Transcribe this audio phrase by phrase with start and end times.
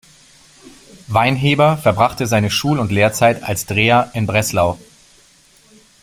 [1.09, 4.79] Weinheber verbrachte seine Schul- und Lehrzeit als Dreher in Breslau.